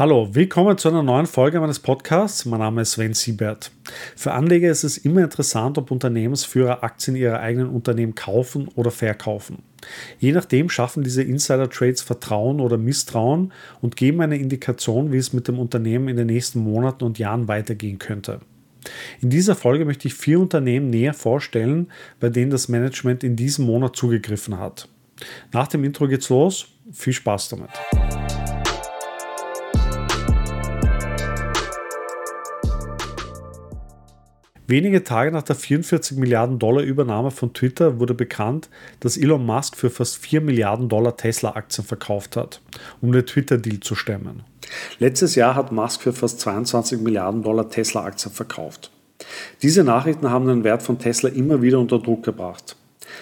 Hallo, 0.00 0.34
willkommen 0.34 0.78
zu 0.78 0.88
einer 0.88 1.02
neuen 1.02 1.26
Folge 1.26 1.60
meines 1.60 1.78
Podcasts. 1.78 2.46
Mein 2.46 2.60
Name 2.60 2.80
ist 2.80 2.92
Sven 2.92 3.12
Siebert. 3.12 3.70
Für 4.16 4.32
Anleger 4.32 4.70
ist 4.70 4.82
es 4.82 4.96
immer 4.96 5.20
interessant, 5.20 5.76
ob 5.76 5.90
Unternehmensführer 5.90 6.82
Aktien 6.82 7.16
ihrer 7.16 7.40
eigenen 7.40 7.68
Unternehmen 7.68 8.14
kaufen 8.14 8.68
oder 8.76 8.90
verkaufen. 8.90 9.58
Je 10.18 10.32
nachdem 10.32 10.70
schaffen 10.70 11.02
diese 11.02 11.22
Insider-Trades 11.22 12.00
Vertrauen 12.00 12.60
oder 12.60 12.78
Misstrauen 12.78 13.52
und 13.82 13.96
geben 13.96 14.22
eine 14.22 14.38
Indikation, 14.38 15.12
wie 15.12 15.18
es 15.18 15.34
mit 15.34 15.48
dem 15.48 15.58
Unternehmen 15.58 16.08
in 16.08 16.16
den 16.16 16.28
nächsten 16.28 16.60
Monaten 16.60 17.04
und 17.04 17.18
Jahren 17.18 17.46
weitergehen 17.46 17.98
könnte. 17.98 18.40
In 19.20 19.28
dieser 19.28 19.54
Folge 19.54 19.84
möchte 19.84 20.08
ich 20.08 20.14
vier 20.14 20.40
Unternehmen 20.40 20.88
näher 20.88 21.12
vorstellen, 21.12 21.88
bei 22.20 22.30
denen 22.30 22.50
das 22.50 22.70
Management 22.70 23.22
in 23.22 23.36
diesem 23.36 23.66
Monat 23.66 23.96
zugegriffen 23.96 24.58
hat. 24.58 24.88
Nach 25.52 25.68
dem 25.68 25.84
Intro 25.84 26.08
geht's 26.08 26.30
los. 26.30 26.68
Viel 26.90 27.12
Spaß 27.12 27.50
damit. 27.50 28.19
Wenige 34.70 35.02
Tage 35.02 35.32
nach 35.32 35.42
der 35.42 35.56
44 35.56 36.16
Milliarden 36.16 36.60
Dollar 36.60 36.84
Übernahme 36.84 37.32
von 37.32 37.52
Twitter 37.52 37.98
wurde 37.98 38.14
bekannt, 38.14 38.68
dass 39.00 39.16
Elon 39.16 39.44
Musk 39.44 39.76
für 39.76 39.90
fast 39.90 40.18
4 40.18 40.42
Milliarden 40.42 40.88
Dollar 40.88 41.16
Tesla-Aktien 41.16 41.84
verkauft 41.84 42.36
hat, 42.36 42.60
um 43.00 43.10
den 43.10 43.26
Twitter-Deal 43.26 43.80
zu 43.80 43.96
stemmen. 43.96 44.44
Letztes 45.00 45.34
Jahr 45.34 45.56
hat 45.56 45.72
Musk 45.72 46.02
für 46.02 46.12
fast 46.12 46.38
22 46.38 47.00
Milliarden 47.00 47.42
Dollar 47.42 47.68
Tesla-Aktien 47.68 48.32
verkauft. 48.32 48.92
Diese 49.60 49.82
Nachrichten 49.82 50.30
haben 50.30 50.46
den 50.46 50.62
Wert 50.62 50.84
von 50.84 51.00
Tesla 51.00 51.30
immer 51.30 51.62
wieder 51.62 51.80
unter 51.80 51.98
Druck 51.98 52.22
gebracht. 52.22 52.76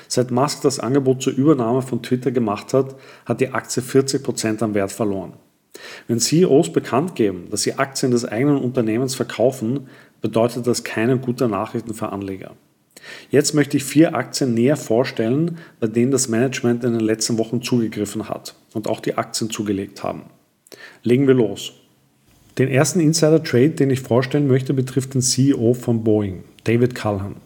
Seit 0.07 0.31
Musk 0.31 0.61
das 0.61 0.79
Angebot 0.79 1.23
zur 1.23 1.33
Übernahme 1.33 1.81
von 1.81 2.03
Twitter 2.03 2.31
gemacht 2.31 2.75
hat, 2.75 2.95
hat 3.25 3.41
die 3.41 3.49
Aktie 3.55 3.83
40 3.83 4.23
Prozent 4.23 4.63
an 4.63 4.75
Wert 4.75 4.93
verloren. 4.93 5.33
Wenn 6.07 6.21
CEOs 6.21 6.73
bekannt 6.73 7.15
geben, 7.15 7.49
dass 7.51 7.63
sie 7.63 7.75
Aktien 7.75 8.11
des 8.11 8.25
eigenen 8.25 8.59
Unternehmens 8.59 9.15
verkaufen, 9.15 9.89
bedeutet 10.21 10.67
das 10.67 10.85
keine 10.85 11.19
gute 11.19 11.49
Nachrichten 11.49 11.95
für 11.95 12.11
Anleger. 12.11 12.53
Jetzt 13.31 13.55
möchte 13.55 13.77
ich 13.77 13.85
vier 13.85 14.15
Aktien 14.15 14.55
näher 14.55 14.77
vorstellen, 14.77 15.59
bei 15.81 15.87
denen 15.87 16.11
das 16.11 16.29
Management 16.29 16.85
in 16.85 16.93
den 16.93 17.01
letzten 17.01 17.39
Wochen 17.39 17.63
zugegriffen 17.63 18.29
hat 18.29 18.55
und 18.75 18.89
auch 18.89 19.01
die 19.01 19.17
Aktien 19.17 19.51
zugelegt 19.51 20.03
haben. 20.03 20.23
Legen 21.03 21.27
wir 21.27 21.35
los. 21.35 21.73
Den 22.59 22.69
ersten 22.69 22.99
Insider-Trade, 22.99 23.71
den 23.71 23.91
ich 23.91 24.01
vorstellen 24.01 24.49
möchte, 24.49 24.75
betrifft 24.75 25.15
den 25.15 25.23
CEO 25.23 25.75
von 25.75 26.03
Boeing, 26.03 26.43
David 26.65 26.97
Cullen, 26.97 27.37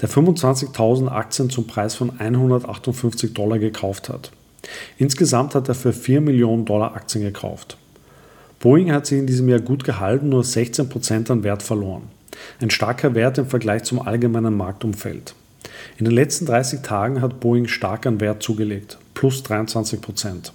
der 0.00 0.08
25.000 0.08 1.08
Aktien 1.08 1.50
zum 1.50 1.66
Preis 1.66 1.94
von 1.94 2.18
158 2.18 3.34
Dollar 3.34 3.58
gekauft 3.58 4.08
hat. 4.08 4.32
Insgesamt 4.96 5.54
hat 5.54 5.68
er 5.68 5.74
für 5.74 5.92
4 5.92 6.22
Millionen 6.22 6.64
Dollar 6.64 6.94
Aktien 6.94 7.22
gekauft. 7.22 7.76
Boeing 8.62 8.92
hat 8.92 9.06
sich 9.06 9.18
in 9.18 9.26
diesem 9.26 9.48
Jahr 9.48 9.58
gut 9.58 9.82
gehalten, 9.82 10.28
nur 10.28 10.44
16% 10.44 11.32
an 11.32 11.42
Wert 11.42 11.64
verloren. 11.64 12.04
Ein 12.60 12.70
starker 12.70 13.16
Wert 13.16 13.36
im 13.38 13.46
Vergleich 13.46 13.82
zum 13.82 14.00
allgemeinen 14.00 14.56
Marktumfeld. 14.56 15.34
In 15.98 16.04
den 16.04 16.14
letzten 16.14 16.46
30 16.46 16.80
Tagen 16.80 17.20
hat 17.20 17.40
Boeing 17.40 17.66
stark 17.66 18.06
an 18.06 18.20
Wert 18.20 18.40
zugelegt, 18.40 18.98
plus 19.14 19.42
23 19.42 20.00
Prozent. 20.00 20.52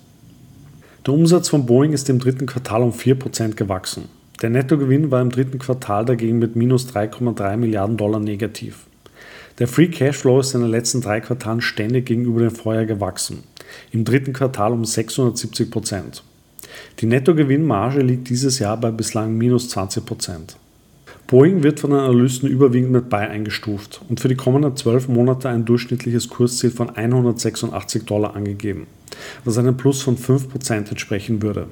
Der 1.06 1.14
Umsatz 1.14 1.50
von 1.50 1.66
Boeing 1.66 1.92
ist 1.92 2.10
im 2.10 2.20
dritten 2.20 2.46
Quartal 2.46 2.82
um 2.82 2.94
4 2.94 3.16
Prozent 3.16 3.58
gewachsen. 3.58 4.06
Der 4.42 4.52
Nettogewinn 4.52 5.12
war 5.12 5.22
im 5.22 5.30
dritten 5.30 5.60
Quartal 5.60 6.06
dagegen 6.06 6.40
mit 6.40 6.56
minus 6.56 6.88
3,3 6.88 7.58
Milliarden 7.58 7.98
Dollar 7.98 8.22
negativ. 8.22 8.86
Der 9.60 9.68
Free 9.68 9.90
Cashflow 9.90 10.40
ist 10.40 10.56
in 10.56 10.62
den 10.62 10.72
letzten 10.72 11.02
drei 11.02 11.20
Quartalen 11.20 11.60
ständig 11.60 12.06
gegenüber 12.06 12.40
dem 12.40 12.52
Vorjahr 12.52 12.86
gewachsen, 12.86 13.44
im 13.92 14.06
dritten 14.06 14.32
Quartal 14.32 14.72
um 14.72 14.86
670 14.86 15.70
Prozent. 15.70 16.24
Die 17.00 17.06
Nettogewinnmarge 17.06 18.02
liegt 18.02 18.30
dieses 18.30 18.60
Jahr 18.60 18.78
bei 18.78 18.92
bislang 18.92 19.38
minus 19.38 19.70
20 19.70 20.06
Prozent. 20.06 20.58
Boeing 21.28 21.62
wird 21.62 21.82
von 21.82 21.90
den 21.90 22.00
Analysten 22.00 22.48
überwiegend 22.48 22.92
mit 22.92 23.10
Buy 23.10 23.26
eingestuft 23.26 24.02
und 24.08 24.22
für 24.22 24.30
die 24.30 24.36
kommenden 24.36 24.78
zwölf 24.78 25.10
Monate 25.10 25.50
ein 25.50 25.66
durchschnittliches 25.66 26.30
Kursziel 26.30 26.72
von 26.72 26.90
186 26.90 28.06
Dollar 28.06 28.36
angegeben, 28.36 28.88
was 29.44 29.58
einem 29.58 29.76
Plus 29.76 30.02
von 30.02 30.18
5% 30.18 30.90
entsprechen 30.90 31.42
würde. 31.42 31.68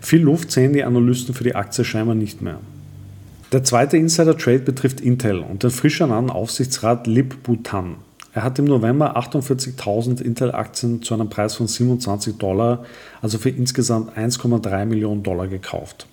Viel 0.00 0.22
Luft 0.22 0.50
sehen 0.50 0.72
die 0.72 0.82
Analysten 0.82 1.34
für 1.34 1.44
die 1.44 1.54
Aktie 1.54 1.84
scheinbar 1.84 2.16
nicht 2.16 2.42
mehr. 2.42 2.58
Der 3.52 3.62
zweite 3.62 3.96
Insider-Trade 3.98 4.60
betrifft 4.60 5.00
Intel 5.00 5.38
und 5.40 5.62
den 5.62 5.70
frisch 5.70 6.00
ernannten 6.00 6.30
Aufsichtsrat 6.30 7.06
Lip 7.06 7.42
Bhutan. 7.42 7.96
Er 8.34 8.44
hat 8.44 8.58
im 8.58 8.64
November 8.64 9.16
48.000 9.18 10.22
Intel-Aktien 10.22 11.02
zu 11.02 11.12
einem 11.12 11.28
Preis 11.28 11.54
von 11.54 11.66
27 11.68 12.38
Dollar, 12.38 12.84
also 13.20 13.38
für 13.38 13.50
insgesamt 13.50 14.16
1,3 14.16 14.86
Millionen 14.86 15.22
Dollar 15.22 15.48
gekauft. 15.48 16.06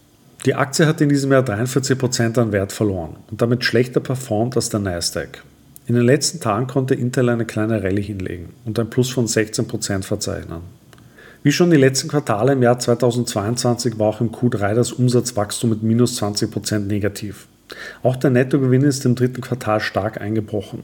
Die 0.46 0.56
Aktie 0.56 0.86
hat 0.86 1.00
in 1.02 1.10
diesem 1.10 1.32
Jahr 1.32 1.44
43% 1.44 2.40
an 2.40 2.52
Wert 2.52 2.74
verloren 2.74 3.18
und 3.32 3.42
damit 3.42 3.64
schlechter 3.64 4.00
performt 4.00 4.56
als 4.56 4.70
der 4.70 4.82
Nasdaq. 4.82 5.44
In 5.88 5.96
den 5.96 6.04
letzten 6.06 6.40
Tagen 6.40 6.68
konnte 6.68 6.94
Intel 6.94 7.30
eine 7.30 7.46
kleine 7.46 7.84
Rallye 7.84 8.02
hinlegen 8.02 8.50
und 8.66 8.78
ein 8.80 8.90
Plus 8.90 9.10
von 9.10 9.26
16% 9.26 10.04
verzeichnen. 10.04 10.62
Wie 11.42 11.52
schon 11.54 11.72
die 11.72 11.78
letzten 11.78 12.10
Quartale 12.10 12.52
im 12.52 12.62
Jahr 12.62 12.80
2022 12.80 13.98
war 13.98 14.10
auch 14.10 14.22
im 14.22 14.32
Q3 14.32 14.76
das 14.76 14.92
Umsatzwachstum 14.92 15.70
mit 15.70 15.84
minus 15.84 16.22
20% 16.22 16.80
negativ. 16.80 17.48
Auch 18.04 18.18
der 18.18 18.30
Nettogewinn 18.30 18.84
ist 18.84 19.06
im 19.06 19.16
dritten 19.16 19.42
Quartal 19.42 19.80
stark 19.80 20.20
eingebrochen. 20.20 20.84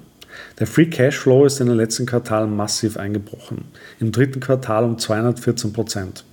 Der 0.59 0.67
Free 0.67 0.87
Cashflow 0.87 1.45
ist 1.45 1.59
in 1.59 1.67
den 1.67 1.77
letzten 1.77 2.05
Quartalen 2.05 2.55
massiv 2.55 2.97
eingebrochen, 2.97 3.65
im 3.99 4.11
dritten 4.11 4.39
Quartal 4.39 4.83
um 4.83 4.97
214% 4.97 6.23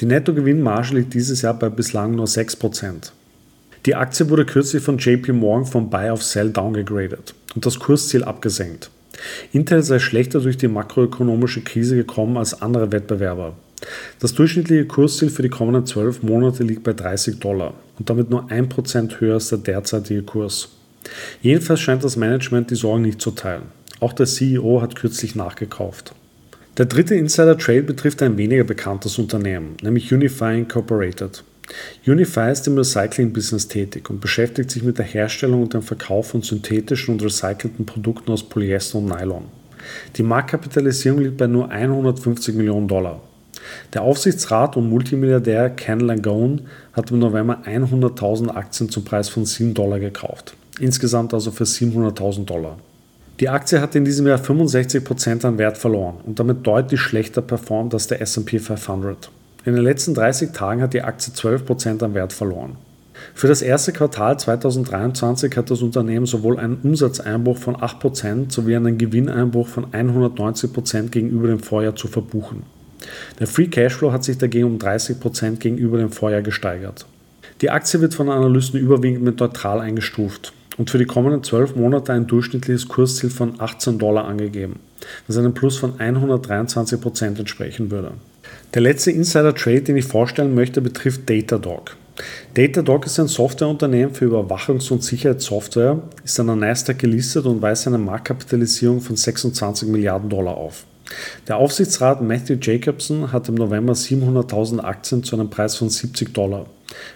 die 0.00 0.06
Nettogewinnmarge 0.06 0.94
liegt 0.94 1.14
dieses 1.14 1.42
Jahr 1.42 1.54
bei 1.54 1.68
bislang 1.68 2.14
nur 2.14 2.26
6%. 2.26 3.12
Die 3.86 3.94
Aktie 3.94 4.28
wurde 4.28 4.44
kürzlich 4.44 4.82
von 4.82 4.98
JP 4.98 5.32
Morgan 5.32 5.66
vom 5.66 5.90
Buy 5.90 6.10
auf 6.10 6.22
Sell 6.22 6.50
downgegradet 6.50 7.34
und 7.54 7.64
das 7.64 7.78
Kursziel 7.78 8.24
abgesenkt. 8.24 8.90
Intel 9.52 9.82
sei 9.82 9.98
schlechter 9.98 10.40
durch 10.40 10.56
die 10.56 10.68
makroökonomische 10.68 11.62
Krise 11.62 11.96
gekommen 11.96 12.36
als 12.36 12.60
andere 12.60 12.92
Wettbewerber. 12.92 13.54
Das 14.18 14.34
durchschnittliche 14.34 14.86
Kursziel 14.86 15.30
für 15.30 15.42
die 15.42 15.48
kommenden 15.48 15.86
12 15.86 16.22
Monate 16.22 16.64
liegt 16.64 16.82
bei 16.82 16.92
30 16.92 17.38
Dollar 17.38 17.74
und 17.98 18.10
damit 18.10 18.30
nur 18.30 18.50
1% 18.50 19.20
höher 19.20 19.34
als 19.34 19.48
der 19.48 19.58
derzeitige 19.58 20.22
Kurs. 20.22 20.70
Jedenfalls 21.42 21.80
scheint 21.80 22.04
das 22.04 22.16
Management 22.16 22.70
die 22.70 22.76
Sorgen 22.76 23.02
nicht 23.02 23.20
zu 23.20 23.30
teilen. 23.30 23.64
Auch 24.00 24.12
der 24.12 24.26
CEO 24.26 24.82
hat 24.82 24.96
kürzlich 24.96 25.34
nachgekauft. 25.34 26.14
Der 26.76 26.86
dritte 26.86 27.14
Insider-Trade 27.14 27.82
betrifft 27.82 28.22
ein 28.22 28.36
weniger 28.36 28.64
bekanntes 28.64 29.18
Unternehmen, 29.18 29.76
nämlich 29.82 30.12
Unify 30.12 30.58
Incorporated. 30.58 31.42
Unify 32.06 32.52
ist 32.52 32.66
im 32.66 32.76
Recycling-Business 32.76 33.68
tätig 33.68 34.10
und 34.10 34.20
beschäftigt 34.20 34.70
sich 34.70 34.82
mit 34.82 34.98
der 34.98 35.06
Herstellung 35.06 35.62
und 35.62 35.74
dem 35.74 35.82
Verkauf 35.82 36.28
von 36.28 36.42
synthetischen 36.42 37.14
und 37.14 37.24
recycelten 37.24 37.86
Produkten 37.86 38.30
aus 38.30 38.48
Polyester 38.48 38.98
und 38.98 39.06
Nylon. 39.06 39.46
Die 40.16 40.22
Marktkapitalisierung 40.22 41.20
liegt 41.20 41.38
bei 41.38 41.46
nur 41.46 41.70
150 41.70 42.54
Millionen 42.54 42.88
Dollar. 42.88 43.20
Der 43.94 44.02
Aufsichtsrat 44.02 44.76
und 44.76 44.88
Multimilliardär 44.88 45.70
Ken 45.70 46.00
Langone 46.00 46.62
hat 46.92 47.10
im 47.10 47.18
November 47.18 47.62
100.000 47.64 48.50
Aktien 48.50 48.90
zum 48.90 49.04
Preis 49.04 49.28
von 49.28 49.44
7 49.44 49.74
Dollar 49.74 49.98
gekauft. 49.98 50.54
Insgesamt 50.78 51.32
also 51.32 51.50
für 51.50 51.64
700.000 51.64 52.44
Dollar. 52.44 52.76
Die 53.40 53.48
Aktie 53.48 53.80
hat 53.80 53.94
in 53.94 54.04
diesem 54.04 54.26
Jahr 54.26 54.38
65% 54.38 55.44
an 55.46 55.58
Wert 55.58 55.76
verloren 55.78 56.16
und 56.24 56.38
damit 56.38 56.66
deutlich 56.66 57.00
schlechter 57.00 57.42
performt 57.42 57.94
als 57.94 58.06
der 58.06 58.20
SP 58.24 58.56
500. 58.58 59.30
In 59.64 59.74
den 59.74 59.84
letzten 59.84 60.14
30 60.14 60.52
Tagen 60.52 60.80
hat 60.80 60.94
die 60.94 61.02
Aktie 61.02 61.32
12% 61.32 62.02
an 62.02 62.14
Wert 62.14 62.32
verloren. 62.32 62.76
Für 63.34 63.48
das 63.48 63.62
erste 63.62 63.92
Quartal 63.92 64.38
2023 64.38 65.56
hat 65.56 65.70
das 65.70 65.82
Unternehmen 65.82 66.26
sowohl 66.26 66.58
einen 66.58 66.78
Umsatzeinbruch 66.82 67.58
von 67.58 67.76
8% 67.76 68.52
sowie 68.52 68.76
einen 68.76 68.98
Gewinneinbruch 68.98 69.68
von 69.68 69.86
190% 69.86 71.08
gegenüber 71.08 71.48
dem 71.48 71.60
Vorjahr 71.60 71.96
zu 71.96 72.08
verbuchen. 72.08 72.62
Der 73.38 73.46
Free 73.46 73.66
Cashflow 73.66 74.12
hat 74.12 74.24
sich 74.24 74.38
dagegen 74.38 74.66
um 74.66 74.78
30% 74.78 75.56
gegenüber 75.56 75.98
dem 75.98 76.10
Vorjahr 76.10 76.42
gesteigert. 76.42 77.06
Die 77.60 77.70
Aktie 77.70 78.00
wird 78.00 78.14
von 78.14 78.28
Analysten 78.30 78.78
überwiegend 78.80 79.22
mit 79.22 79.40
neutral 79.40 79.80
eingestuft 79.80 80.52
und 80.78 80.90
für 80.90 80.98
die 80.98 81.04
kommenden 81.04 81.42
12 81.42 81.76
Monate 81.76 82.12
ein 82.12 82.26
durchschnittliches 82.26 82.88
Kursziel 82.88 83.30
von 83.30 83.60
18 83.60 83.98
Dollar 83.98 84.26
angegeben, 84.26 84.80
was 85.26 85.36
einem 85.36 85.54
Plus 85.54 85.78
von 85.78 85.98
123 85.98 87.00
Prozent 87.00 87.38
entsprechen 87.38 87.90
würde. 87.90 88.12
Der 88.74 88.82
letzte 88.82 89.10
Insider-Trade, 89.10 89.82
den 89.82 89.96
ich 89.96 90.04
vorstellen 90.04 90.54
möchte, 90.54 90.80
betrifft 90.80 91.28
Datadog. 91.28 91.96
Datadog 92.54 93.06
ist 93.06 93.18
ein 93.20 93.28
Softwareunternehmen 93.28 94.14
für 94.14 94.26
Überwachungs- 94.26 94.90
und 94.90 95.04
Sicherheitssoftware, 95.04 96.00
ist 96.24 96.40
an 96.40 96.46
der 96.46 96.56
Nasdaq 96.56 96.98
gelistet 96.98 97.44
und 97.44 97.60
weist 97.60 97.86
eine 97.86 97.98
Marktkapitalisierung 97.98 99.00
von 99.00 99.16
26 99.16 99.88
Milliarden 99.88 100.30
Dollar 100.30 100.56
auf. 100.56 100.84
Der 101.46 101.58
Aufsichtsrat 101.58 102.22
Matthew 102.22 102.56
Jacobson 102.60 103.32
hat 103.32 103.48
im 103.48 103.54
November 103.54 103.92
700.000 103.92 104.80
Aktien 104.80 105.22
zu 105.22 105.36
einem 105.36 105.50
Preis 105.50 105.76
von 105.76 105.88
70 105.88 106.32
Dollar 106.32 106.66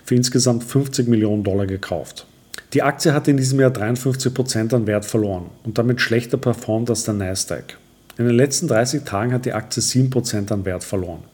für 0.05 0.15
insgesamt 0.15 0.65
50 0.65 1.09
Millionen 1.09 1.43
Dollar 1.43 1.67
gekauft. 1.67 2.27
Die 2.73 2.85
Aktie 2.85 3.13
hat 3.13 3.27
in 3.27 3.37
diesem 3.37 3.59
Jahr 3.59 3.73
53% 3.73 4.73
an 4.75 4.87
Wert 4.87 5.05
verloren 5.05 5.47
und 5.65 5.77
damit 5.77 6.01
schlechter 6.01 6.37
performt 6.37 6.89
als 6.89 7.03
der 7.03 7.15
Nasdaq. 7.15 7.79
In 8.17 8.27
den 8.27 8.37
letzten 8.37 8.69
30 8.69 9.03
Tagen 9.03 9.33
hat 9.33 9.45
die 9.45 9.53
Aktie 9.53 9.83
7% 9.83 10.53
an 10.53 10.65
Wert 10.65 10.85
verloren. 10.85 11.25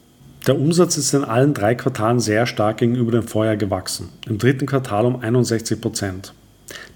Der 0.47 0.59
Umsatz 0.59 0.97
ist 0.97 1.13
in 1.13 1.25
allen 1.25 1.53
drei 1.53 1.75
Quartalen 1.75 2.21
sehr 2.21 2.47
stark 2.47 2.79
gegenüber 2.79 3.13
dem 3.13 3.25
Vorjahr 3.25 3.57
gewachsen. 3.57 4.09
Im 4.27 4.39
dritten 4.39 4.65
Quartal 4.65 5.05
um 5.05 5.21
61 5.21 5.79
Prozent. 5.79 6.33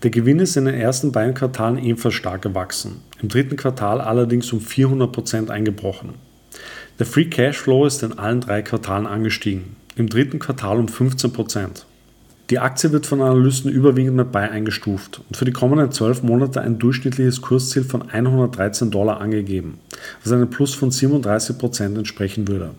Der 0.02 0.10
Gewinn 0.10 0.38
ist 0.38 0.56
in 0.56 0.64
den 0.64 0.74
ersten 0.74 1.12
beiden 1.12 1.34
Quartalen 1.34 1.76
ebenfalls 1.76 2.14
stark 2.14 2.40
gewachsen. 2.40 3.02
Im 3.20 3.28
dritten 3.28 3.56
Quartal 3.56 4.00
allerdings 4.00 4.50
um 4.52 4.60
400 4.60 5.12
Prozent 5.12 5.50
eingebrochen. 5.50 6.14
Der 6.98 7.06
Free 7.06 7.26
Cash 7.26 7.58
Flow 7.58 7.84
ist 7.84 8.02
in 8.02 8.18
allen 8.18 8.40
drei 8.40 8.62
Quartalen 8.62 9.06
angestiegen. 9.06 9.76
Im 9.96 10.08
dritten 10.08 10.38
Quartal 10.38 10.78
um 10.78 10.88
15 10.88 11.32
Prozent. 11.32 11.84
Die 12.50 12.58
Aktie 12.58 12.90
wird 12.90 13.06
von 13.06 13.20
Analysten 13.20 13.70
überwiegend 13.70 14.16
mit 14.16 14.32
Buy 14.32 14.42
eingestuft 14.42 15.20
und 15.28 15.36
für 15.36 15.44
die 15.44 15.52
kommenden 15.52 15.92
12 15.92 16.24
Monate 16.24 16.60
ein 16.60 16.80
durchschnittliches 16.80 17.42
Kursziel 17.42 17.84
von 17.84 18.10
113 18.10 18.90
Dollar 18.90 19.20
angegeben, 19.20 19.78
was 20.24 20.32
einem 20.32 20.50
Plus 20.50 20.74
von 20.74 20.90
37 20.90 21.56
Prozent 21.56 21.96
entsprechen 21.96 22.48
würde. 22.48 22.70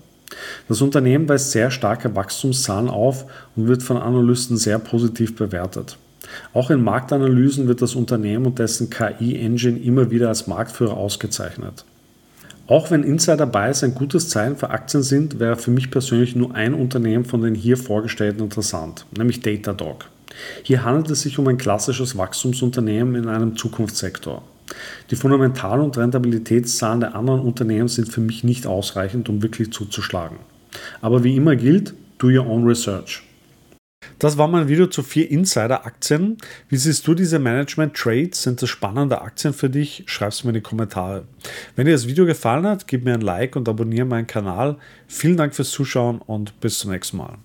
Das 0.68 0.82
Unternehmen 0.82 1.30
weist 1.30 1.52
sehr 1.52 1.72
starke 1.72 2.14
Wachstumszahlen 2.16 2.90
auf 2.90 3.26
und 3.56 3.68
wird 3.68 3.82
von 3.82 3.96
Analysten 3.96 4.58
sehr 4.58 4.78
positiv 4.78 5.38
bewertet. 5.38 5.98
Auch 6.54 6.70
in 6.70 6.84
Marktanalysen 6.84 7.70
wird 7.70 7.82
das 7.82 7.96
Unternehmen 7.96 8.48
und 8.48 8.60
dessen 8.60 8.90
KI-Engine 8.90 9.80
immer 9.80 10.12
wieder 10.12 10.28
als 10.28 10.48
Marktführer 10.48 10.98
ausgezeichnet. 10.98 11.86
Auch 12.72 12.90
wenn 12.90 13.04
Insider 13.04 13.48
Buys 13.48 13.84
ein 13.84 13.96
gutes 13.96 14.30
Zeichen 14.30 14.56
für 14.56 14.70
Aktien 14.70 15.04
sind, 15.04 15.42
wäre 15.42 15.58
für 15.58 15.72
mich 15.72 15.92
persönlich 15.92 16.38
nur 16.38 16.56
ein 16.56 16.74
Unternehmen 16.74 17.26
von 17.26 17.42
den 17.42 17.54
hier 17.54 17.76
vorgestellten 17.76 18.42
interessant, 18.42 19.06
nämlich 19.18 19.42
Datadog. 19.42 20.06
Hier 20.64 20.86
handelt 20.86 21.10
es 21.10 21.24
sich 21.24 21.38
um 21.38 21.50
ein 21.50 21.58
klassisches 21.58 22.18
Wachstumsunternehmen 22.18 23.16
in 23.16 23.28
einem 23.28 23.58
Zukunftssektor. 23.58 24.42
Die 25.10 25.18
Fundamental- 25.18 25.82
und 25.82 25.98
Rentabilitätszahlen 25.98 27.02
der 27.02 27.14
anderen 27.14 27.42
Unternehmen 27.42 27.90
sind 27.90 28.08
für 28.08 28.22
mich 28.22 28.46
nicht 28.46 28.66
ausreichend, 28.66 29.28
um 29.28 29.44
wirklich 29.44 29.74
zuzuschlagen. 29.74 30.38
Aber 31.02 31.26
wie 31.26 31.36
immer 31.36 31.58
gilt, 31.58 31.94
do 32.20 32.28
your 32.28 32.48
own 32.48 32.66
research. 32.66 33.22
Das 34.22 34.38
war 34.38 34.48
mein 34.48 34.68
Video 34.68 34.86
zu 34.86 35.02
vier 35.02 35.32
Insider-Aktien. 35.32 36.38
Wie 36.70 36.78
siehst 36.78 37.08
du 37.08 37.16
diese 37.16 37.40
Management-Trades? 37.40 38.44
Sind 38.44 38.62
das 38.62 38.70
spannende 38.70 39.20
Aktien 39.20 39.52
für 39.52 39.68
dich? 39.68 40.04
Schreib 40.06 40.30
es 40.30 40.44
mir 40.44 40.52
in 40.52 40.56
die 40.58 40.62
Kommentare. 40.62 41.24
Wenn 41.76 41.88
dir 41.88 41.94
das 41.94 42.06
Video 42.06 42.28
gefallen 42.28 42.68
hat, 42.68 42.86
gib 42.86 43.04
mir 43.04 43.16
ein 43.16 43.22
Like 43.22 43.56
und 43.56 43.68
abonniere 43.68 44.06
meinen 44.06 44.28
Kanal. 44.28 44.78
Vielen 45.08 45.38
Dank 45.38 45.56
fürs 45.56 45.72
Zuschauen 45.72 46.22
und 46.22 46.60
bis 46.60 46.78
zum 46.78 46.92
nächsten 46.92 47.18
Mal. 47.18 47.40